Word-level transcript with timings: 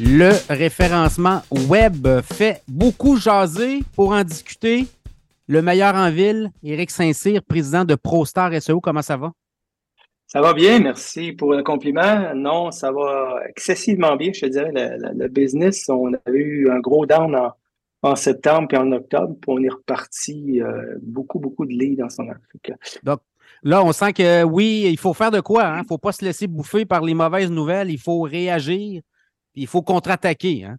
Le 0.00 0.30
référencement 0.48 1.42
web 1.68 2.06
fait 2.22 2.62
beaucoup 2.68 3.16
jaser 3.16 3.80
pour 3.96 4.12
en 4.12 4.22
discuter. 4.22 4.86
Le 5.48 5.60
meilleur 5.60 5.96
en 5.96 6.08
ville, 6.12 6.52
Éric 6.62 6.92
Saint-Cyr, 6.92 7.42
président 7.42 7.84
de 7.84 7.96
ProStar 7.96 8.52
SEO, 8.62 8.80
comment 8.80 9.02
ça 9.02 9.16
va? 9.16 9.32
Ça 10.28 10.40
va 10.40 10.54
bien, 10.54 10.78
merci 10.78 11.32
pour 11.32 11.52
le 11.52 11.64
compliment. 11.64 12.32
Non, 12.36 12.70
ça 12.70 12.92
va 12.92 13.40
excessivement 13.48 14.14
bien, 14.14 14.30
je 14.32 14.42
te 14.42 14.46
dirais. 14.46 14.70
Le, 14.72 15.26
business, 15.26 15.88
on 15.88 16.14
a 16.14 16.30
eu 16.30 16.70
un 16.70 16.78
gros 16.78 17.04
down 17.04 17.36
en, 18.02 18.14
septembre 18.14 18.68
et 18.70 18.76
en 18.76 18.92
octobre, 18.92 19.34
puis 19.40 19.50
on 19.50 19.60
est 19.64 19.68
reparti 19.68 20.60
euh, 20.60 20.96
beaucoup, 21.02 21.40
beaucoup 21.40 21.66
de 21.66 21.72
leads 21.72 22.00
dans 22.00 22.10
son 22.10 22.28
Afrique. 22.28 22.70
Donc, 23.02 23.18
là, 23.64 23.82
on 23.82 23.90
sent 23.90 24.12
que 24.12 24.44
oui, 24.44 24.86
il 24.88 24.98
faut 24.98 25.14
faire 25.14 25.32
de 25.32 25.40
quoi. 25.40 25.62
Il 25.62 25.66
hein? 25.66 25.82
ne 25.82 25.86
faut 25.88 25.98
pas 25.98 26.12
se 26.12 26.24
laisser 26.24 26.46
bouffer 26.46 26.84
par 26.84 27.02
les 27.02 27.14
mauvaises 27.14 27.50
nouvelles. 27.50 27.90
Il 27.90 27.98
faut 27.98 28.20
réagir 28.20 29.02
il 29.58 29.66
faut 29.66 29.82
contre-attaquer. 29.82 30.64
Hein? 30.64 30.78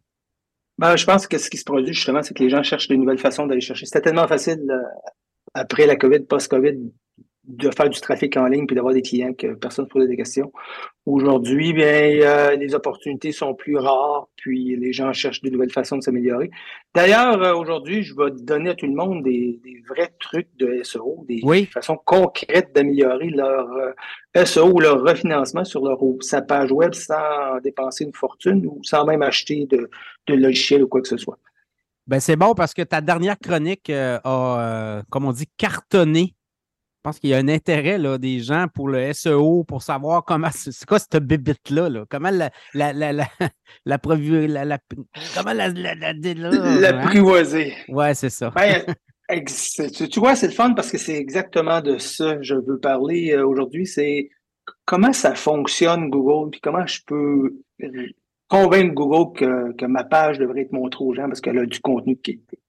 Ben, 0.77 0.95
je 0.95 1.05
pense 1.05 1.27
que 1.27 1.37
ce 1.37 1.49
qui 1.49 1.57
se 1.57 1.65
produit 1.65 1.93
justement, 1.93 2.23
c'est 2.23 2.33
que 2.33 2.43
les 2.43 2.49
gens 2.49 2.63
cherchent 2.63 2.87
de 2.87 2.95
nouvelles 2.95 3.17
façons 3.17 3.45
d'aller 3.45 3.61
chercher. 3.61 3.85
C'était 3.85 4.01
tellement 4.01 4.27
facile 4.27 4.65
euh, 4.69 4.81
après 5.53 5.85
la 5.85 5.95
COVID, 5.95 6.21
post-COVID, 6.21 6.77
de 7.49 7.71
faire 7.75 7.89
du 7.89 7.99
trafic 7.99 8.37
en 8.37 8.45
ligne 8.45 8.67
puis 8.67 8.75
d'avoir 8.75 8.93
des 8.93 9.01
clients 9.01 9.33
que 9.33 9.55
personne 9.55 9.85
ne 9.85 9.89
posait 9.89 10.07
des 10.07 10.15
questions. 10.15 10.51
Aujourd'hui, 11.07 11.73
bien, 11.73 12.19
euh, 12.21 12.55
les 12.55 12.75
opportunités 12.75 13.31
sont 13.31 13.55
plus 13.55 13.75
rares, 13.75 14.27
puis 14.35 14.77
les 14.77 14.93
gens 14.93 15.11
cherchent 15.13 15.41
de 15.41 15.49
nouvelles 15.49 15.71
façons 15.71 15.97
de 15.97 16.03
s'améliorer. 16.03 16.51
D'ailleurs, 16.93 17.41
euh, 17.41 17.55
aujourd'hui, 17.55 18.03
je 18.03 18.13
vais 18.15 18.29
donner 18.29 18.69
à 18.69 18.75
tout 18.75 18.85
le 18.85 18.93
monde 18.93 19.23
des, 19.23 19.59
vrais 19.89 20.13
trucs 20.19 20.49
de 20.57 20.83
SEO, 20.83 21.25
des, 21.27 21.41
façons 21.65 21.97
concrètes 22.05 22.71
d'améliorer 22.75 23.31
leur 23.31 23.67
euh, 23.71 24.45
SEO 24.45 24.71
ou 24.71 24.79
leur 24.79 25.01
refinancement 25.01 25.65
sur 25.65 25.83
leur 25.83 25.97
sa 26.21 26.43
page 26.43 26.71
web 26.71 26.93
sans 26.93 27.59
dépenser 27.63 28.03
une 28.03 28.13
fortune 28.13 28.63
ou 28.67 28.79
sans 28.83 29.05
même 29.05 29.23
acheter 29.23 29.65
de, 29.65 29.89
de 30.27 30.33
logiciel 30.35 30.83
ou 30.83 30.87
quoi 30.87 31.01
que 31.01 31.07
ce 31.07 31.17
soit. 31.17 31.39
Ben 32.05 32.19
c'est 32.19 32.35
bon 32.35 32.53
parce 32.53 32.75
que 32.75 32.81
ta 32.83 33.01
dernière 33.01 33.37
chronique 33.39 33.89
a, 33.89 35.03
comme 35.09 35.25
on 35.25 35.31
dit, 35.31 35.47
cartonné 35.57 36.35
je 36.99 37.03
pense 37.03 37.19
qu'il 37.19 37.29
y 37.29 37.33
a 37.33 37.37
un 37.37 37.47
intérêt 37.47 37.97
là, 37.97 38.17
des 38.17 38.39
gens 38.39 38.65
pour 38.73 38.89
le 38.89 39.13
SEO, 39.13 39.63
pour 39.63 39.83
savoir 39.83 40.25
comment 40.25 40.49
c'est 40.53 40.85
quoi 40.85 40.99
cette 40.99 41.23
bibite-là, 41.23 41.87
là? 41.87 42.03
comment 42.09 42.29
la 42.29 42.51
la 42.73 42.91
la 42.91 43.13
la 43.13 43.25
la, 43.85 43.97
la, 43.97 44.65
la 44.65 44.77
comment 45.33 45.53
la 45.53 45.69
la, 45.69 45.95
la, 45.95 46.13
l'apprivoiser. 46.13 47.71
Hein? 47.71 47.93
Ouais, 47.93 48.13
c'est 48.13 48.29
ça. 48.29 48.51
Ben, 48.53 48.83
tu, 50.11 50.19
vois, 50.19 50.35
c'est 50.35 50.47
le 50.47 50.53
fun 50.53 50.73
parce 50.73 50.91
que 50.91 50.97
c'est 50.97 51.15
exactement 51.15 51.79
de 51.79 51.97
ça 51.99 52.35
que 52.35 52.43
je 52.43 52.55
veux 52.55 52.79
parler 52.79 53.31
euh, 53.31 53.47
aujourd'hui. 53.47 53.87
C'est 53.87 54.29
comment 54.83 55.13
ça 55.13 55.35
fonctionne 55.35 56.09
Google, 56.09 56.49
puis 56.49 56.59
comment 56.59 56.85
je 56.85 56.99
peux 57.05 57.55
convaincre 58.49 58.93
Google 58.93 59.37
que, 59.37 59.71
que 59.77 59.85
ma 59.85 60.03
page 60.03 60.37
devrait 60.37 60.63
être 60.63 60.73
montrée 60.73 61.05
aux 61.05 61.13
gens 61.13 61.27
parce 61.27 61.39
qu'elle 61.39 61.59
a 61.59 61.65
du 61.65 61.79
contenu 61.79 62.15
de 62.15 62.19
qualité. 62.19 62.59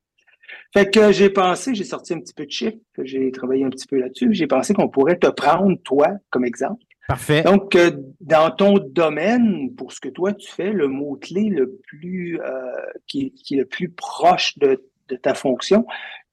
Fait 0.73 0.91
que 0.91 1.13
j'ai 1.13 1.31
pensé, 1.31 1.75
j'ai 1.75 1.85
sorti 1.85 2.15
un 2.15 2.21
petit 2.21 2.35
peu 2.35 2.47
de 2.47 2.51
chiffres, 2.51 2.77
j'ai 3.03 3.31
travaillé 3.33 3.65
un 3.65 3.71
petit 3.71 3.87
peu 3.87 3.99
là-dessus. 3.99 4.33
J'ai 4.33 4.47
pensé 4.47 4.75
qu'on 4.75 4.89
pourrait 4.89 5.19
te 5.19 5.27
prendre, 5.27 5.77
toi, 5.83 6.09
comme 6.31 6.45
exemple. 6.45 6.85
Parfait. 7.11 7.43
Donc, 7.43 7.75
euh, 7.75 7.91
dans 8.21 8.53
ton 8.53 8.79
domaine, 8.79 9.75
pour 9.75 9.93
ce 9.93 9.99
que 9.99 10.09
toi 10.09 10.33
tu 10.33 10.49
fais, 10.49 10.71
le 10.71 10.87
mot-clé 10.87 11.49
le 11.49 11.77
plus 11.89 12.41
euh, 12.41 12.71
qui, 13.09 13.35
est 13.51 13.57
le 13.57 13.65
plus 13.65 13.89
proche 13.89 14.57
de, 14.59 14.81
ta 15.21 15.35
fonction 15.35 15.85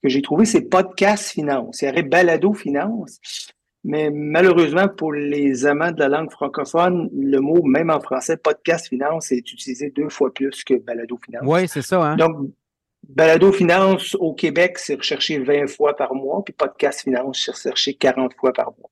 que 0.03 0.09
j'ai 0.09 0.21
trouvé, 0.21 0.45
c'est 0.45 0.61
podcast 0.61 1.31
finance. 1.31 1.81
Il 1.81 1.87
y 1.87 1.89
aurait 1.89 2.03
balado 2.03 2.53
finance. 2.53 3.19
Mais 3.83 4.11
malheureusement, 4.11 4.87
pour 4.87 5.13
les 5.13 5.65
amants 5.65 5.91
de 5.91 5.99
la 5.99 6.09
langue 6.09 6.29
francophone, 6.29 7.09
le 7.11 7.39
mot, 7.39 7.63
même 7.63 7.89
en 7.89 7.99
français, 7.99 8.37
podcast 8.37 8.87
finance, 8.87 9.31
est 9.31 9.51
utilisé 9.51 9.89
deux 9.89 10.09
fois 10.09 10.31
plus 10.31 10.63
que 10.63 10.75
balado 10.75 11.17
finance. 11.25 11.41
Oui, 11.43 11.67
c'est 11.67 11.81
ça. 11.81 12.03
Hein? 12.03 12.17
Donc, 12.17 12.51
Balado 13.09 13.53
Finance 13.53 14.15
au 14.15 14.33
Québec, 14.33 14.77
c'est 14.77 14.95
recherché 14.95 15.39
20 15.39 15.67
fois 15.67 15.95
par 15.95 16.13
mois, 16.13 16.43
puis 16.43 16.53
Podcast 16.53 17.01
Finance, 17.01 17.41
c'est 17.45 17.51
recherché 17.51 17.93
40 17.93 18.33
fois 18.33 18.51
par 18.51 18.73
mois. 18.77 18.89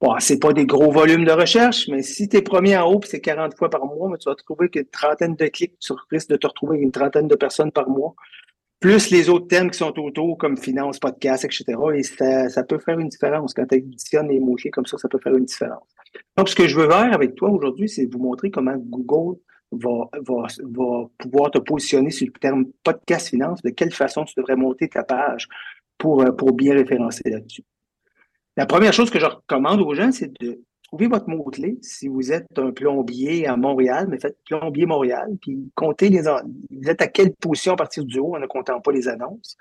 Bon, 0.00 0.14
c'est 0.18 0.38
pas 0.38 0.52
des 0.52 0.66
gros 0.66 0.90
volumes 0.90 1.24
de 1.24 1.32
recherche, 1.32 1.88
mais 1.88 2.02
si 2.02 2.28
tu 2.28 2.36
es 2.36 2.42
premier 2.42 2.76
en 2.76 2.92
haut, 2.92 3.00
c'est 3.04 3.22
40 3.22 3.56
fois 3.56 3.70
par 3.70 3.86
mois, 3.86 4.10
mais 4.10 4.18
tu 4.18 4.28
vas 4.28 4.34
trouver 4.34 4.68
qu'une 4.68 4.84
trentaine 4.84 5.34
de 5.34 5.46
clics, 5.46 5.78
tu 5.78 5.94
risques 6.10 6.28
de 6.28 6.36
te 6.36 6.46
retrouver 6.46 6.76
avec 6.76 6.84
une 6.84 6.92
trentaine 6.92 7.26
de 7.26 7.34
personnes 7.36 7.72
par 7.72 7.88
mois, 7.88 8.14
plus 8.80 9.10
les 9.10 9.30
autres 9.30 9.46
thèmes 9.46 9.70
qui 9.70 9.78
sont 9.78 9.98
autour, 9.98 10.36
comme 10.36 10.58
finance, 10.58 10.98
podcast, 10.98 11.46
etc. 11.46 11.64
Et 11.94 12.02
ça, 12.02 12.50
ça 12.50 12.64
peut 12.64 12.78
faire 12.78 12.98
une 12.98 13.08
différence. 13.08 13.54
Quand 13.54 13.64
tu 13.64 13.76
additionnes 13.76 14.28
les 14.28 14.40
mots 14.40 14.56
comme 14.72 14.84
ça, 14.84 14.98
ça 14.98 15.08
peut 15.08 15.18
faire 15.18 15.34
une 15.34 15.46
différence. 15.46 15.88
Donc, 16.36 16.50
ce 16.50 16.54
que 16.54 16.68
je 16.68 16.78
veux 16.78 16.90
faire 16.90 17.14
avec 17.14 17.34
toi 17.34 17.48
aujourd'hui, 17.48 17.88
c'est 17.88 18.04
vous 18.04 18.18
montrer 18.18 18.50
comment 18.50 18.76
Google 18.76 19.38
va, 19.78 20.10
va, 20.26 21.08
pouvoir 21.18 21.50
te 21.50 21.58
positionner 21.58 22.10
sur 22.10 22.26
le 22.26 22.32
terme 22.38 22.66
podcast 22.82 23.28
finance, 23.28 23.62
de 23.62 23.70
quelle 23.70 23.92
façon 23.92 24.24
tu 24.24 24.34
devrais 24.36 24.56
monter 24.56 24.88
ta 24.88 25.02
page 25.02 25.48
pour, 25.98 26.22
euh, 26.22 26.32
pour 26.32 26.52
bien 26.52 26.74
référencer 26.74 27.22
là-dessus. 27.26 27.62
La 28.56 28.66
première 28.66 28.92
chose 28.92 29.10
que 29.10 29.18
je 29.18 29.26
recommande 29.26 29.80
aux 29.80 29.94
gens, 29.94 30.12
c'est 30.12 30.32
de 30.40 30.62
trouver 30.84 31.08
votre 31.08 31.28
mot-clé. 31.28 31.78
Si 31.82 32.06
vous 32.06 32.32
êtes 32.32 32.56
un 32.56 32.70
plombier 32.70 33.46
à 33.46 33.56
Montréal, 33.56 34.06
mais 34.08 34.18
faites 34.20 34.38
plombier 34.44 34.86
Montréal, 34.86 35.28
puis 35.40 35.70
comptez 35.74 36.08
les 36.08 36.22
vous 36.22 36.88
êtes 36.88 37.02
à 37.02 37.08
quelle 37.08 37.34
position 37.34 37.72
à 37.72 37.76
partir 37.76 38.04
du 38.04 38.20
haut 38.20 38.36
en 38.36 38.38
ne 38.38 38.46
comptant 38.46 38.80
pas 38.80 38.92
les 38.92 39.08
annonces. 39.08 39.56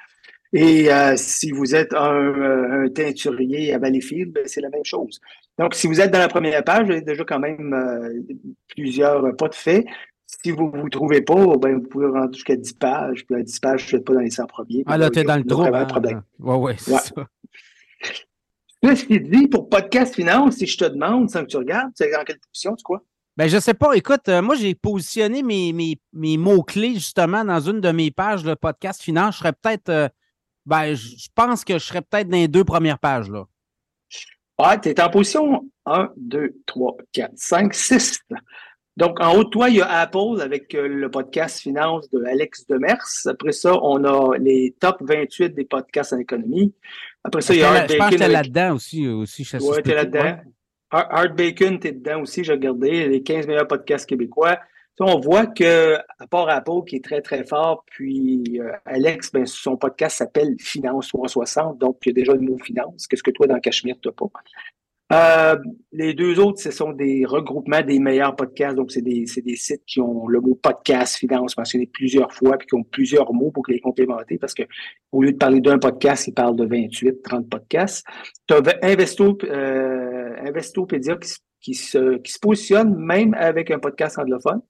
Et 0.54 0.94
euh, 0.94 1.16
si 1.18 1.52
vous 1.52 1.74
êtes 1.74 1.96
un, 1.96 2.88
teinturier 2.94 3.74
à 3.74 3.80
Valleyfield, 3.80 4.32
ben, 4.32 4.44
c'est 4.46 4.62
la 4.62 4.70
même 4.70 4.86
chose. 4.86 5.20
Donc, 5.58 5.74
si 5.74 5.88
vous 5.88 6.00
êtes 6.00 6.12
dans 6.12 6.20
la 6.20 6.28
première 6.28 6.64
page, 6.64 6.86
vous 6.86 6.92
avez 6.92 7.02
déjà 7.02 7.24
quand 7.24 7.40
même 7.40 7.74
euh, 7.74 8.22
plusieurs 8.68 9.36
pas 9.36 9.50
de 9.50 9.56
fait. 9.56 9.84
Si 10.28 10.52
vous 10.52 10.72
ne 10.72 10.82
vous 10.82 10.90
trouvez 10.90 11.22
pas, 11.22 11.58
ben, 11.58 11.80
vous 11.80 11.88
pouvez 11.88 12.06
rentrer 12.06 12.34
jusqu'à 12.34 12.56
10 12.56 12.74
pages. 12.74 13.26
Puis 13.26 13.36
à 13.36 13.42
10 13.42 13.60
pages, 13.60 13.88
je 13.88 13.98
ne 13.98 14.02
pas 14.02 14.14
dans 14.14 14.20
les 14.20 14.30
100 14.30 14.46
premiers. 14.46 14.84
Ah 14.86 14.98
là, 14.98 15.10
tu 15.10 15.20
es 15.20 15.24
dans 15.24 15.38
le 15.38 15.44
trou. 15.44 15.64
Hein? 15.64 15.86
problème. 15.86 16.22
Oui, 16.40 16.56
oui, 16.56 16.74
c'est 16.78 16.92
ça. 16.92 17.26
Ce 18.96 19.06
qui 19.06 19.20
dit 19.22 19.48
pour 19.48 19.70
podcast 19.70 20.14
finance, 20.14 20.58
si 20.58 20.68
je 20.68 20.78
te 20.78 20.86
demande, 20.86 21.30
sans 21.30 21.42
que 21.42 21.48
tu 21.48 21.58
regardes, 21.58 21.92
c'est 21.96 22.12
dans 22.12 22.24
quelle 22.26 22.40
position, 22.40 22.76
tu 22.76 22.84
crois? 22.84 23.02
Ben, 23.38 23.48
je 23.48 23.58
sais 23.58 23.74
pas. 23.74 23.94
Écoute, 23.94 24.28
euh, 24.28 24.42
moi, 24.42 24.56
j'ai 24.56 24.76
positionné 24.76 25.42
mes, 25.42 25.74
mes, 25.74 25.98
mes 26.12 26.38
mots-clés 26.38 26.96
justement 26.96 27.44
dans 27.44 27.60
une 27.62 27.82
de 27.82 27.92
mes 27.92 28.12
pages 28.12 28.44
de 28.44 28.54
podcast 28.54 29.02
finance. 29.02 29.36
Je 29.36 29.40
serais 29.40 29.54
peut-être 29.54 30.12
ben, 30.66 30.94
je 30.94 31.28
pense 31.36 31.64
que 31.64 31.74
je 31.74 31.86
serais 31.86 32.02
peut-être 32.02 32.30
dans 32.30 32.38
les 32.38 32.48
deux 32.48 32.64
premières 32.64 33.00
pages. 33.00 33.30
Là. 33.30 33.46
Ah, 34.58 34.78
tu 34.78 34.90
es 34.90 35.02
en 35.02 35.10
position 35.10 35.66
1, 35.86 36.12
2, 36.16 36.56
3, 36.66 36.98
4, 37.12 37.32
5, 37.36 37.74
6. 37.74 38.20
Donc, 38.96 39.20
en 39.20 39.36
haut 39.36 39.44
de 39.44 39.50
toi, 39.50 39.70
il 39.70 39.78
y 39.78 39.82
a 39.82 39.88
Apple 39.88 40.40
avec 40.40 40.76
euh, 40.76 40.88
le 40.88 41.10
podcast 41.10 41.60
Finance 41.60 42.10
de 42.12 42.24
Alex 42.24 42.68
Demers. 42.68 43.04
Après 43.26 43.52
ça, 43.52 43.74
on 43.82 44.04
a 44.04 44.38
les 44.38 44.76
top 44.80 44.98
28 45.02 45.56
des 45.56 45.66
podcasts 45.66 46.14
en 46.14 46.20
économie. 46.20 46.74
Après 47.24 47.42
ça, 47.42 47.56
il 47.56 47.62
y 47.62 47.64
a 47.64 47.72
Art 47.72 47.88
Je 47.90 47.96
pense 47.96 48.10
que 48.12 48.16
tu 48.16 48.32
là-dedans 48.32 48.76
aussi. 48.76 49.08
Aussi 49.08 49.48
oui, 49.60 49.78
tu 49.84 49.90
es 49.90 49.96
là-dedans. 49.96 50.38
Art 50.92 51.34
Bacon, 51.34 51.80
tu 51.80 51.88
es 51.88 51.92
dedans 51.92 52.22
aussi, 52.22 52.44
j'ai 52.44 52.52
regardé. 52.52 53.08
Les 53.08 53.24
15 53.24 53.48
meilleurs 53.48 53.68
podcasts 53.68 54.08
québécois. 54.08 54.60
On 55.00 55.20
voit 55.20 55.48
que, 55.48 55.98
à 56.20 56.28
part 56.28 56.50
Apple, 56.50 56.84
qui 56.88 56.98
est 56.98 57.04
très, 57.04 57.22
très 57.22 57.44
fort, 57.44 57.84
puis 57.90 58.60
euh, 58.60 58.72
Alex, 58.86 59.32
ben, 59.32 59.46
son 59.46 59.78
podcast 59.78 60.18
s'appelle 60.18 60.56
Finance 60.60 61.08
360, 61.10 61.78
donc 61.80 61.98
il 62.06 62.10
y 62.10 62.12
a 62.12 62.14
déjà 62.14 62.34
le 62.34 62.42
mot 62.42 62.58
finance. 62.60 63.08
Qu'est-ce 63.08 63.24
que 63.24 63.32
toi, 63.32 63.48
dans 63.48 63.60
Cachemire, 63.60 63.96
tu 64.02 64.12
pas? 64.12 64.28
Euh, 65.12 65.58
les 65.92 66.14
deux 66.14 66.40
autres, 66.40 66.60
ce 66.60 66.72
sont 66.72 66.92
des 66.92 67.26
regroupements 67.26 67.82
des 67.82 68.00
meilleurs 68.00 68.36
podcasts. 68.36 68.76
Donc, 68.76 68.92
c'est 68.92 69.02
des, 69.02 69.26
des, 69.46 69.56
sites 69.56 69.84
qui 69.86 70.00
ont 70.00 70.28
le 70.28 70.40
mot 70.40 70.56
podcast, 70.56 71.18
finance 71.18 71.58
mentionné 71.58 71.86
plusieurs 71.86 72.32
fois, 72.34 72.58
puis 72.58 72.68
qui 72.68 72.76
ont 72.76 72.84
plusieurs 72.84 73.32
mots 73.34 73.52
pour 73.52 73.64
les 73.68 73.80
complémenter, 73.80 74.38
parce 74.38 74.54
que 74.54 74.64
au 75.12 75.22
lieu 75.22 75.34
de 75.34 75.38
parler 75.38 75.62
d'un 75.62 75.78
podcast, 75.78 76.28
ils 76.28 76.34
parlent 76.34 76.56
de 76.56 76.66
28, 76.66 77.22
30 77.22 77.50
podcasts. 77.50 78.06
Tu 78.48 78.56
as 78.56 78.62
Investo, 78.82 79.38
euh, 79.44 80.36
se, 81.74 82.18
qui 82.18 82.32
se 82.32 82.40
positionne 82.40 82.96
même 82.96 83.36
avec 83.36 83.70
un 83.70 83.80
podcast 83.80 84.18
anglophone. 84.18 84.62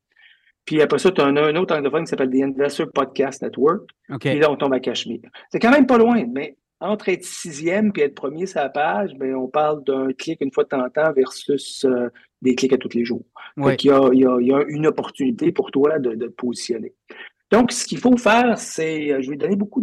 Puis 0.65 0.81
après 0.81 0.99
ça, 0.99 1.11
tu 1.11 1.21
as 1.21 1.25
un, 1.25 1.55
autre 1.55 1.75
anglophone 1.75 2.03
qui 2.03 2.09
s'appelle 2.09 2.29
The 2.29 2.43
Investor 2.43 2.87
Podcast 2.93 3.41
Network. 3.41 3.89
Et 4.23 4.39
là, 4.39 4.49
on 4.51 4.55
tombe 4.55 4.73
à 4.73 4.79
Cachemire. 4.79 5.29
C'est 5.51 5.59
quand 5.59 5.71
même 5.71 5.87
pas 5.87 5.97
loin, 5.97 6.25
mais 6.31 6.57
entre 6.79 7.09
être 7.09 7.23
sixième 7.23 7.91
et 7.97 8.01
être 8.01 8.15
premier 8.15 8.45
sur 8.45 8.59
la 8.59 8.69
page, 8.69 9.13
ben, 9.15 9.35
on 9.35 9.47
parle 9.47 9.83
d'un 9.83 10.11
clic 10.13 10.41
une 10.41 10.51
fois 10.51 10.65
de 10.65 10.69
temps 10.69 10.83
en 10.83 10.89
temps 10.89 11.13
versus 11.13 11.85
euh, 11.85 12.09
des 12.41 12.55
clics 12.55 12.73
à 12.73 12.77
tous 12.77 12.93
les 12.93 13.05
jours. 13.05 13.23
Donc, 13.55 13.83
il, 13.83 13.87
y 13.87 13.91
a, 13.91 14.09
il, 14.11 14.19
y 14.19 14.53
a, 14.53 14.63
une 14.67 14.87
opportunité 14.87 15.51
pour 15.51 15.71
toi 15.71 15.99
de, 15.99 16.15
de 16.15 16.27
te 16.27 16.31
positionner. 16.31 16.93
Donc, 17.51 17.71
ce 17.71 17.85
qu'il 17.85 17.99
faut 17.99 18.17
faire, 18.17 18.57
c'est, 18.57 19.13
euh, 19.13 19.21
je 19.21 19.29
vais 19.29 19.37
donner 19.37 19.55
beaucoup 19.55 19.81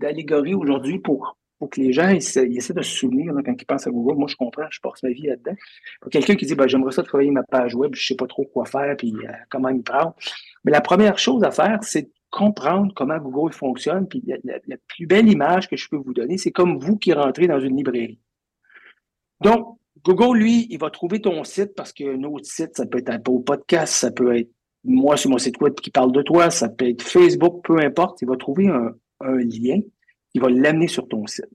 d'allégories 0.00 0.54
aujourd'hui 0.54 0.98
pour, 0.98 1.36
pour 1.62 1.70
que 1.70 1.80
les 1.80 1.92
gens 1.92 2.08
ils, 2.08 2.16
essaient 2.16 2.74
de 2.74 2.82
se 2.82 2.90
souvenir 2.90 3.32
quand 3.46 3.54
ils 3.56 3.64
pensent 3.64 3.86
à 3.86 3.90
Google. 3.92 4.16
Moi, 4.16 4.26
je 4.26 4.34
comprends, 4.34 4.66
je 4.68 4.80
passe 4.80 5.00
ma 5.04 5.10
vie 5.10 5.28
là-dedans. 5.28 5.54
Quelqu'un 6.10 6.34
qui 6.34 6.44
dit, 6.44 6.56
ben, 6.56 6.66
j'aimerais 6.66 6.90
ça 6.90 7.04
travailler 7.04 7.30
ma 7.30 7.44
page 7.44 7.76
web, 7.76 7.94
je 7.94 8.04
sais 8.04 8.16
pas 8.16 8.26
trop 8.26 8.44
quoi 8.46 8.64
faire, 8.64 8.96
puis 8.96 9.14
euh, 9.14 9.30
comment 9.48 9.68
y 9.68 9.80
prendre. 9.80 10.16
Mais 10.64 10.72
la 10.72 10.80
première 10.80 11.20
chose 11.20 11.44
à 11.44 11.52
faire, 11.52 11.78
c'est 11.82 12.10
comprendre 12.30 12.92
comment 12.96 13.16
Google 13.18 13.52
fonctionne. 13.52 14.08
Puis 14.08 14.24
la, 14.26 14.76
plus 14.88 15.06
belle 15.06 15.28
image 15.28 15.68
que 15.68 15.76
je 15.76 15.88
peux 15.88 15.98
vous 15.98 16.12
donner, 16.12 16.36
c'est 16.36 16.50
comme 16.50 16.78
vous 16.78 16.98
qui 16.98 17.12
rentrez 17.12 17.46
dans 17.46 17.60
une 17.60 17.76
librairie. 17.76 18.18
Donc, 19.40 19.78
Google, 20.02 20.38
lui, 20.38 20.66
il 20.68 20.80
va 20.80 20.90
trouver 20.90 21.20
ton 21.20 21.44
site 21.44 21.76
parce 21.76 21.92
qu'un 21.92 22.24
autre 22.24 22.46
site, 22.46 22.76
ça 22.76 22.86
peut 22.86 22.98
être 22.98 23.10
un 23.10 23.20
podcast, 23.20 23.92
ça 23.92 24.10
peut 24.10 24.36
être 24.36 24.50
moi 24.82 25.16
sur 25.16 25.30
mon 25.30 25.38
site 25.38 25.60
web 25.60 25.74
qui 25.74 25.92
parle 25.92 26.10
de 26.10 26.22
toi, 26.22 26.50
ça 26.50 26.68
peut 26.68 26.88
être 26.88 27.02
Facebook, 27.02 27.64
peu 27.64 27.78
importe. 27.78 28.20
Il 28.20 28.26
va 28.26 28.36
trouver 28.36 28.66
un, 28.66 28.96
lien 29.20 29.78
qui 30.32 30.40
va 30.40 30.48
l'amener 30.48 30.88
sur 30.88 31.08
ton 31.08 31.26
site. 31.26 31.46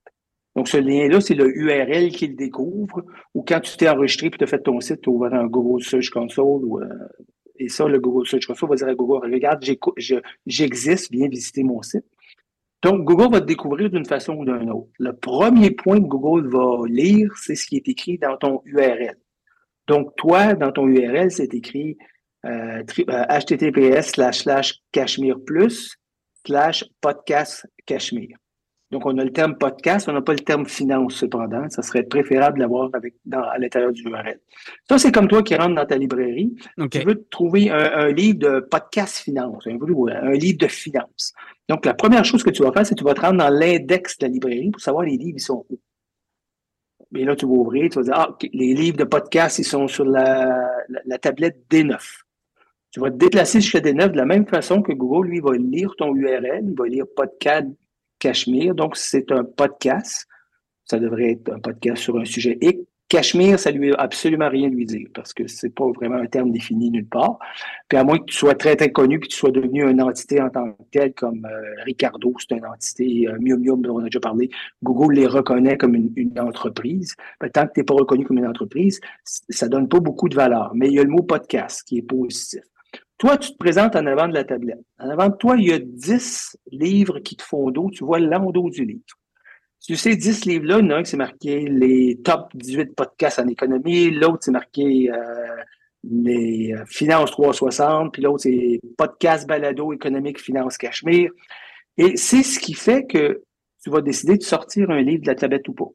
Donc, 0.56 0.68
ce 0.68 0.77
lien-là, 0.77 1.21
c'est 1.21 1.35
le 1.35 1.56
URL 1.56 2.09
qu'il 2.09 2.35
découvre, 2.35 3.03
ou 3.35 3.44
quand 3.44 3.59
tu 3.59 3.77
t'es 3.77 3.88
enregistré 3.88 4.27
et 4.27 4.31
tu 4.31 4.44
as 4.44 4.47
fait 4.47 4.59
ton 4.59 4.79
site, 4.79 5.01
tu 5.01 5.09
as 5.09 5.12
ouvert 5.12 5.33
un 5.33 5.45
Google 5.45 5.83
Search 5.83 6.09
Console 6.09 6.65
ou 6.65 6.79
euh, 6.79 6.88
et 7.59 7.69
ça, 7.69 7.88
le 7.88 8.00
Google 8.00 8.27
Search 8.27 8.45
Console 8.45 8.69
va 8.69 8.75
dire 8.75 8.88
à 8.88 8.95
Google, 8.95 9.31
regarde, 9.33 9.63
j'existe, 10.45 11.12
viens 11.12 11.27
visiter 11.27 11.63
mon 11.63 11.81
site. 11.81 12.06
Donc, 12.83 13.03
Google 13.03 13.31
va 13.31 13.41
te 13.41 13.45
découvrir 13.45 13.89
d'une 13.89 14.06
façon 14.06 14.33
ou 14.35 14.45
d'une 14.45 14.69
autre. 14.69 14.89
Le 15.00 15.13
premier 15.13 15.71
point 15.71 16.00
que 16.00 16.07
Google 16.07 16.47
va 16.47 16.88
lire, 16.88 17.35
c'est 17.38 17.56
ce 17.56 17.65
qui 17.65 17.77
est 17.77 17.88
écrit 17.88 18.18
dans 18.18 18.38
ton 18.38 18.62
URL. 18.65 19.18
Donc, 19.88 20.15
toi, 20.15 20.53
dans 20.53 20.71
ton 20.71 20.88
URL, 20.88 21.31
c'est 21.31 21.53
écrit 21.53 21.97
euh, 22.45 22.83
https 22.83 23.77
euh, 23.77 24.01
slash 24.01 24.39
slash 24.39 24.80
cachemire 24.91 25.38
plus 25.44 25.97
slash 26.45 26.85
podcast 27.01 27.65
cachemire. 27.85 28.38
Donc, 28.89 29.06
on 29.06 29.18
a 29.18 29.24
le 29.24 29.34
terme 29.34 29.57
podcast, 29.57 30.07
on 30.07 30.13
n'a 30.13 30.22
pas 30.22 30.34
le 30.34 30.39
terme 30.39 30.66
finance 30.66 31.16
cependant. 31.16 31.69
Ça 31.69 31.81
serait 31.81 32.04
préférable 32.04 32.60
d'avoir 32.60 32.89
avec 32.94 33.16
à 33.34 33.57
l'intérieur 33.57 33.92
du 33.92 34.04
URL. 34.04 34.39
Ça, 34.88 34.98
c'est 34.98 35.12
comme 35.12 35.28
toi 35.28 35.44
qui 35.44 35.56
rentres 35.56 35.75
dans 35.75 35.86
ta 35.86 35.98
librairie. 35.98 36.56
Tu 36.89 37.00
veux 37.00 37.25
trouver 37.30 37.69
un, 37.69 38.07
livre 38.12 38.39
de 38.39 38.60
podcast 38.62 39.18
finance, 39.18 39.68
un, 39.68 39.78
un, 39.78 40.31
livre 40.31 40.57
de 40.57 40.68
finance. 40.68 41.34
Donc, 41.68 41.86
la 41.86 41.94
première 41.94 42.24
chose 42.24 42.44
que 42.44 42.50
tu 42.50 42.63
vas 42.63 42.72
faire, 42.72 42.86
c'est 42.86 42.95
que 42.95 43.00
tu 43.00 43.04
vas 43.04 43.13
te 43.13 43.22
rendre 43.22 43.39
dans 43.39 43.50
l'index 43.50 44.18
de 44.19 44.25
la 44.25 44.31
librairie 44.31 44.72
pour 44.72 44.81
savoir 44.81 45.04
les 45.04 45.18
livres, 45.18 45.36
ils 45.38 45.42
sont 45.42 45.66
où. 45.69 45.80
Et 47.16 47.25
là, 47.25 47.36
tu 47.36 47.45
vas 47.45 47.51
ouvrir, 47.51 47.90
tu 47.90 48.00
vas 48.00 48.04
dire, 48.04 48.13
ah, 48.16 48.38
les 48.54 48.74
livres 48.74 48.98
de 48.98 49.04
podcast, 49.04 49.60
ils 49.60 49.66
sont 49.66 49.88
sur 49.88 50.06
la, 50.06 50.66
la 51.06 51.18
tablette 51.18 51.57
D9. 51.69 51.98
Tu 52.92 53.01
vas 53.01 53.12
te 53.12 53.18
déplacer 53.18 53.60
jusqu'à 53.60 53.80
D9 53.80 54.12
de 54.12 54.18
la 54.18 54.25
même 54.25 54.48
façon 54.48 54.81
que 54.81 54.94
Google, 54.94 55.28
lui, 55.28 55.40
va 55.42 55.54
lire 55.57 55.94
ton 55.98 56.16
URL, 56.16 56.63
il 56.63 56.75
va 56.78 56.88
lire 56.88 57.06
podcast 57.16 57.68
Cachemire. 58.19 58.75
Donc, 58.75 58.98
c'est 58.98 59.31
un 59.31 59.44
podcast. 59.44 60.28
Ça 60.86 61.00
devrait 61.00 61.31
être 61.31 61.52
un 61.52 61.60
podcast 61.60 62.02
sur 62.02 62.18
un 62.18 62.25
sujet 62.25 62.58
X. 62.62 62.80
Cachemire, 63.10 63.58
ça 63.58 63.72
lui 63.72 63.94
a 63.94 63.96
absolument 63.96 64.50
rien 64.50 64.68
lui 64.68 64.86
dire 64.86 65.08
parce 65.14 65.34
que 65.34 65.48
c'est 65.48 65.69
pas 65.69 65.90
vraiment 65.92 66.18
un 66.18 66.25
terme 66.25 66.52
défini 66.52 66.92
nulle 66.92 67.08
part. 67.08 67.40
Puis 67.88 67.98
à 67.98 68.04
moins 68.04 68.18
que 68.18 68.25
tu 68.25 68.36
sois 68.36 68.54
très 68.54 68.75
très 68.75 68.92
connu 68.92 69.18
puis 69.18 69.30
que 69.30 69.34
tu 69.34 69.40
sois 69.40 69.52
devenu 69.52 69.90
une 69.90 70.02
entité 70.02 70.42
en 70.42 70.50
tant 70.50 70.74
que 70.74 70.84
telle 70.92 71.14
comme 71.14 71.46
euh, 71.46 71.84
Ricardo, 71.86 72.34
c'est 72.38 72.58
une 72.58 72.66
entité, 72.66 73.28
euh, 73.30 73.38
Mium 73.40 73.62
Mium 73.62 73.81
dont 73.81 73.96
on 73.96 74.00
a 74.00 74.04
déjà 74.06 74.19
parlé, 74.19 74.50
Google 74.84 75.14
les 75.16 75.25
reconnaît 75.25 75.78
comme 75.78 75.96
une, 75.96 76.38
entreprise. 76.38 77.16
tant 77.54 77.68
que 77.68 77.74
tu 77.74 77.80
n'es 77.80 77.86
pas 77.86 77.94
reconnu 77.94 78.25
comme 78.25 78.40
une 78.40 78.48
entreprise, 78.48 79.00
ça 79.24 79.69
donne 79.69 79.88
pas 79.88 80.02
beaucoup 80.02 80.28
de 80.28 80.36
valeur. 80.36 80.72
Mais 80.75 80.88
il 80.88 80.94
y 80.94 81.00
a 81.00 81.04
le 81.04 81.10
mot 81.10 81.24
podcast 81.24 81.84
qui 81.88 82.00
est 82.00 82.02
positif. 82.02 82.62
Toi, 83.18 83.38
tu 83.38 83.52
te 83.52 83.58
présentes 83.58 83.96
en 83.96 84.06
avant 84.06 84.28
de 84.28 84.34
la 84.34 84.44
tablette. 84.44 84.84
En 85.00 85.10
avant 85.10 85.30
de 85.30 85.36
toi, 85.36 85.56
il 85.58 85.68
y 85.68 85.74
a 85.74 85.80
10 85.80 86.58
livres 86.72 87.19
qui 87.19 87.36
te 87.36 87.44
font 87.44 87.72
dos. 87.72 87.90
Tu 87.92 88.04
vois 88.04 88.19
l'endos 88.19 88.69
du 88.69 88.86
livre. 88.86 89.02
Sur 89.80 89.98
ces 89.98 90.16
10 90.16 90.46
livres-là, 90.46 90.80
il 90.80 90.86
y 90.86 90.88
en 90.88 90.90
a 90.92 90.96
un 90.98 91.04
qui 91.04 91.12
c'est 91.12 91.18
marqué 91.18 91.60
les 91.62 92.19
top 92.24 92.50
18 92.56 92.96
podcasts 92.96 93.40
en 93.40 93.48
économie, 93.48 94.10
l'autre 94.12 94.40
c'est 94.42 94.52
marqué 94.52 95.10
euh, 95.12 95.56
les 96.04 96.74
euh, 96.74 96.84
finances 96.88 97.31
360, 97.31 98.12
puis 98.12 98.24
l'autre 98.24 98.42
c'est 98.42 98.81
podcast 98.98 99.48
balado 99.48 99.94
économique 99.94 100.42
finance 100.42 100.78
cachemire. 100.78 101.31
Et 101.98 102.18
c'est 102.18 102.44
ce 102.44 102.60
qui 102.60 102.74
fait 102.74 103.06
que 103.06 103.44
tu 103.84 103.90
vas 103.90 104.02
décider 104.02 104.38
de 104.38 104.44
sortir 104.44 104.90
un 104.90 105.02
livre 105.02 105.22
de 105.22 105.28
la 105.28 105.36
tablette 105.36 105.68
ou 105.69 105.74
pas. 105.74 105.90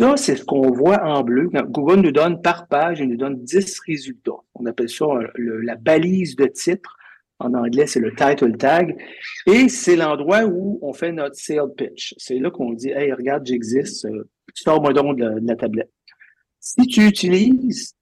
Ça, 0.00 0.16
c'est 0.16 0.36
ce 0.36 0.44
qu'on 0.44 0.70
voit 0.70 1.02
en 1.04 1.24
bleu. 1.24 1.50
Google 1.66 2.00
nous 2.02 2.12
donne 2.12 2.40
par 2.40 2.68
page, 2.68 3.00
il 3.00 3.08
nous 3.08 3.16
donne 3.16 3.42
10 3.42 3.80
résultats. 3.80 4.30
On 4.54 4.64
appelle 4.66 4.88
ça 4.88 5.06
euh, 5.06 5.60
la 5.62 5.74
balise 5.74 6.36
de 6.36 6.46
titre. 6.46 6.96
En 7.40 7.54
anglais, 7.54 7.86
c'est 7.86 8.00
le 8.00 8.14
title 8.14 8.56
tag. 8.56 8.96
Et 9.46 9.68
c'est 9.68 9.96
l'endroit 9.96 10.44
où 10.44 10.78
on 10.82 10.92
fait 10.92 11.12
notre 11.12 11.36
sale 11.36 11.72
pitch. 11.76 12.14
C'est 12.16 12.38
là 12.38 12.50
qu'on 12.50 12.72
dit, 12.72 12.90
hey, 12.90 13.12
regarde, 13.12 13.46
j'existe, 13.46 14.04
euh, 14.06 14.28
sors-moi 14.54 14.92
donc 14.92 15.18
de 15.18 15.40
la, 15.44 15.56
tablette. 15.56 15.90
Si 16.60 16.82
tu 16.86 17.06
utilises, 17.06 17.94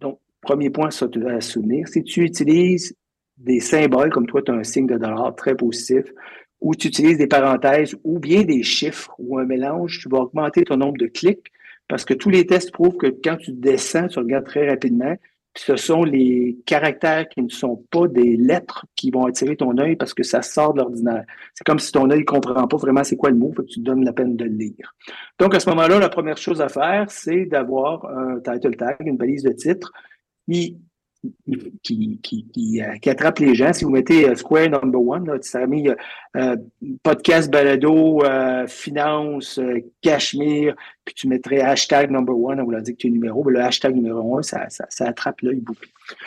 donc, 0.00 0.20
premier 0.40 0.70
point 0.70 0.90
ça 0.90 1.06
à 1.28 1.40
souvenir, 1.40 1.86
si 1.88 2.02
tu 2.02 2.22
utilises 2.22 2.96
des 3.36 3.60
symboles, 3.60 4.10
comme 4.10 4.26
toi, 4.26 4.42
tu 4.42 4.52
as 4.52 4.54
un 4.54 4.64
signe 4.64 4.86
de 4.86 4.96
dollar 4.96 5.34
très 5.34 5.56
positif, 5.56 6.04
ou 6.64 6.74
tu 6.74 6.88
utilises 6.88 7.18
des 7.18 7.26
parenthèses 7.26 7.94
ou 8.04 8.18
bien 8.18 8.42
des 8.42 8.62
chiffres 8.62 9.14
ou 9.18 9.38
un 9.38 9.44
mélange, 9.44 10.00
tu 10.00 10.08
vas 10.08 10.20
augmenter 10.20 10.64
ton 10.64 10.78
nombre 10.78 10.96
de 10.96 11.06
clics 11.06 11.52
parce 11.88 12.06
que 12.06 12.14
tous 12.14 12.30
les 12.30 12.46
tests 12.46 12.72
prouvent 12.72 12.96
que 12.96 13.14
quand 13.22 13.36
tu 13.36 13.52
descends, 13.52 14.08
tu 14.08 14.18
regardes 14.18 14.46
très 14.46 14.66
rapidement, 14.66 15.14
ce 15.54 15.76
sont 15.76 16.04
les 16.04 16.56
caractères 16.64 17.28
qui 17.28 17.42
ne 17.42 17.50
sont 17.50 17.84
pas 17.90 18.08
des 18.08 18.38
lettres 18.38 18.86
qui 18.96 19.10
vont 19.10 19.26
attirer 19.26 19.56
ton 19.56 19.76
œil 19.76 19.96
parce 19.96 20.14
que 20.14 20.22
ça 20.22 20.40
sort 20.40 20.72
de 20.72 20.78
l'ordinaire. 20.78 21.24
C'est 21.52 21.64
comme 21.64 21.78
si 21.78 21.92
ton 21.92 22.10
œil 22.10 22.20
ne 22.20 22.24
comprend 22.24 22.66
pas 22.66 22.76
vraiment 22.78 23.04
c'est 23.04 23.16
quoi 23.16 23.28
le 23.28 23.36
mot, 23.36 23.52
tu 23.68 23.80
te 23.80 23.80
donnes 23.80 24.02
la 24.02 24.14
peine 24.14 24.34
de 24.34 24.44
le 24.44 24.50
lire. 24.50 24.96
Donc, 25.38 25.54
à 25.54 25.60
ce 25.60 25.68
moment-là, 25.68 25.98
la 25.98 26.08
première 26.08 26.38
chose 26.38 26.62
à 26.62 26.70
faire, 26.70 27.04
c'est 27.10 27.44
d'avoir 27.44 28.06
un 28.06 28.40
title 28.40 28.74
tag, 28.74 28.96
une 29.00 29.18
balise 29.18 29.42
de 29.42 29.52
titre, 29.52 29.92
qui 30.48 30.78
qui, 31.82 32.18
qui, 32.22 32.46
qui, 32.52 32.82
euh, 32.82 32.96
qui, 32.98 33.10
attrape 33.10 33.38
les 33.38 33.54
gens. 33.54 33.72
Si 33.72 33.84
vous 33.84 33.90
mettez 33.90 34.28
euh, 34.28 34.34
Square 34.34 34.70
Number 34.70 35.00
One, 35.00 35.26
là, 35.26 35.38
ça 35.40 35.66
mis 35.66 35.88
euh, 36.36 36.56
podcast 37.02 37.50
balado, 37.50 38.22
finance, 38.66 39.60
Cachemire, 40.02 40.74
puis 41.04 41.14
tu 41.14 41.28
mettrais 41.28 41.60
hashtag 41.60 42.10
number 42.10 42.36
one, 42.36 42.60
on 42.60 42.64
vous 42.64 42.70
l'a 42.70 42.80
dit 42.80 42.92
que 42.92 42.98
tu 42.98 43.06
es 43.08 43.10
numéro, 43.10 43.44
mais 43.44 43.52
le 43.52 43.60
hashtag 43.60 43.94
numéro 43.94 44.38
un, 44.38 44.42
ça, 44.42 44.68
ça, 44.68 44.86
ça 44.88 45.08
attrape 45.08 45.40
l'œil 45.42 45.60
beaucoup. 45.60 45.84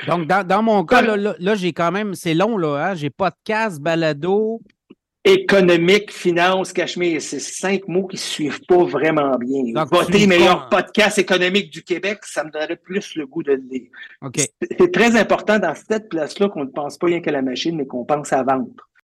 Donc, 0.07 0.27
dans, 0.27 0.45
dans 0.45 0.63
mon 0.63 0.85
cas, 0.85 1.01
là, 1.01 1.35
là, 1.37 1.55
j'ai 1.55 1.73
quand 1.73 1.91
même, 1.91 2.13
c'est 2.13 2.33
long, 2.33 2.57
là, 2.57 2.89
hein? 2.89 2.95
j'ai 2.95 3.09
podcast, 3.09 3.79
balado, 3.81 4.61
économique, 5.27 6.11
finance, 6.11 6.71
Cachemire, 6.71 7.21
c'est 7.21 7.39
cinq 7.39 7.87
mots 7.87 8.07
qui 8.07 8.15
ne 8.15 8.21
suivent 8.21 8.61
pas 8.67 8.83
vraiment 8.83 9.37
bien. 9.37 9.73
Donc, 9.73 9.91
Voter 9.91 10.25
meilleur 10.27 10.69
podcast 10.69 11.17
économique 11.17 11.71
du 11.71 11.83
Québec, 11.83 12.19
ça 12.23 12.43
me 12.43 12.51
donnerait 12.51 12.77
plus 12.77 13.15
le 13.15 13.27
goût 13.27 13.43
de 13.43 13.53
le 13.53 13.63
lire. 13.69 13.89
C'est 14.79 14.91
très 14.91 15.15
important 15.15 15.59
dans 15.59 15.73
cette 15.75 16.09
place-là 16.09 16.49
qu'on 16.49 16.65
ne 16.65 16.69
pense 16.69 16.97
pas 16.97 17.07
rien 17.07 17.21
qu'à 17.21 17.31
la 17.31 17.41
machine, 17.41 17.75
mais 17.75 17.85
qu'on 17.85 18.05
pense 18.05 18.31
à 18.31 18.43
vendre. 18.43 18.87